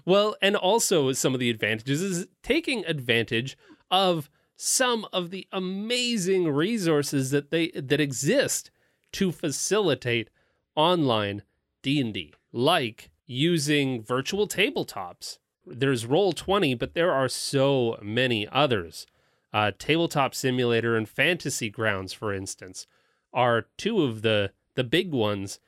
[0.06, 3.56] Well, and also some of the advantages is taking advantage
[3.90, 8.70] of some of the amazing resources that they that exist
[9.12, 10.30] to facilitate
[10.76, 11.42] online
[11.82, 15.38] D&D, like using virtual tabletops.
[15.66, 19.06] There's Roll20, but there are so many others.
[19.52, 22.86] Uh, Tabletop Simulator and Fantasy Grounds, for instance,
[23.32, 25.60] are two of the the big ones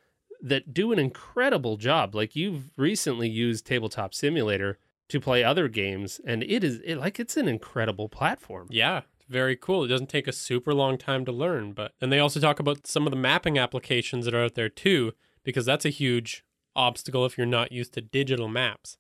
[0.43, 2.15] that do an incredible job.
[2.15, 4.79] Like you've recently used Tabletop Simulator
[5.09, 8.67] to play other games, and it is it, like it's an incredible platform.
[8.71, 9.85] Yeah, very cool.
[9.85, 12.87] It doesn't take a super long time to learn, but and they also talk about
[12.87, 15.13] some of the mapping applications that are out there too,
[15.45, 16.45] because that's a huge
[16.75, 18.99] obstacle if you're not used to digital maps.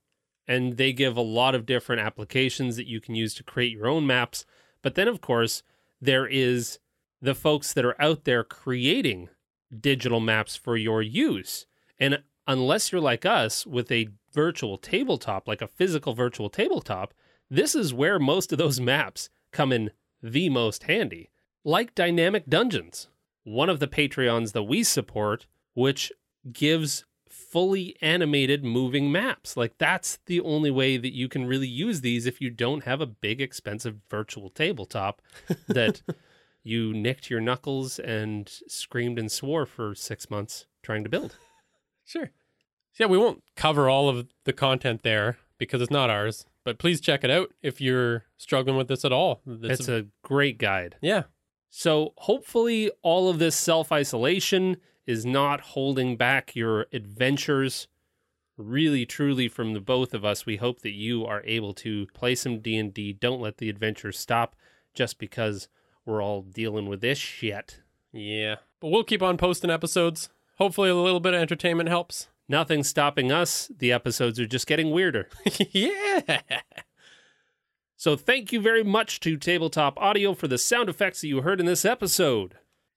[0.48, 3.88] And they give a lot of different applications that you can use to create your
[3.88, 4.46] own maps.
[4.82, 5.62] But then, of course,
[6.00, 6.78] there is
[7.20, 9.28] the folks that are out there creating
[9.80, 11.66] digital maps for your use.
[11.98, 17.14] And unless you're like us with a virtual tabletop, like a physical virtual tabletop,
[17.50, 19.90] this is where most of those maps come in
[20.22, 21.30] the most handy.
[21.64, 23.08] Like Dynamic Dungeons,
[23.42, 26.12] one of the Patreons that we support, which
[26.52, 27.04] gives
[27.56, 29.56] fully animated moving maps.
[29.56, 33.00] Like that's the only way that you can really use these if you don't have
[33.00, 35.22] a big expensive virtual tabletop
[35.66, 36.02] that
[36.62, 41.38] you nicked your knuckles and screamed and swore for 6 months trying to build.
[42.04, 42.30] Sure.
[42.98, 47.00] Yeah, we won't cover all of the content there because it's not ours, but please
[47.00, 49.40] check it out if you're struggling with this at all.
[49.46, 50.96] It's It's a great guide.
[51.00, 51.22] yeah.
[51.70, 54.76] So hopefully all of this self-isolation
[55.06, 57.88] is not holding back your adventures.
[58.56, 62.34] Really truly from the both of us, we hope that you are able to play
[62.34, 63.12] some D&D.
[63.14, 64.56] Don't let the adventure stop
[64.94, 65.68] just because
[66.04, 67.82] we're all dealing with this shit.
[68.12, 68.56] Yeah.
[68.80, 70.30] But we'll keep on posting episodes.
[70.58, 72.28] Hopefully a little bit of entertainment helps.
[72.48, 73.70] Nothing's stopping us.
[73.78, 75.28] The episodes are just getting weirder.
[75.70, 76.40] yeah.
[77.96, 81.60] So thank you very much to Tabletop Audio for the sound effects that you heard
[81.60, 82.54] in this episode.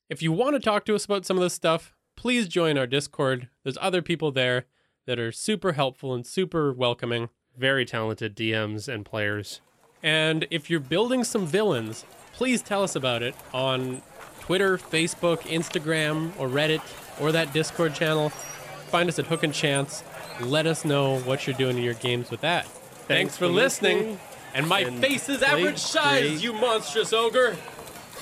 [0.10, 2.86] If you want to talk to us about some of this stuff, please join our
[2.86, 3.48] Discord.
[3.64, 4.66] There's other people there
[5.06, 7.30] that are super helpful and super welcoming.
[7.58, 9.62] Very talented DMs and players.
[10.04, 12.04] And if you're building some villains,
[12.34, 14.02] please tell us about it on
[14.42, 16.82] Twitter, Facebook, Instagram, or Reddit,
[17.22, 18.30] or that Discord channel.
[18.30, 20.04] Find us at Hook and Chance.
[20.42, 22.66] Let us know what you're doing in your games with that.
[23.08, 23.98] Thanks, for, for listening.
[23.98, 24.20] listening.
[24.54, 27.56] And my And face is average size, you monstrous ogre.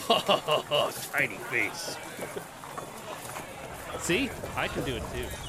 [0.07, 1.97] Ha ha ha ha, Tiny face.
[3.99, 4.29] See?
[4.55, 5.46] I can do it too.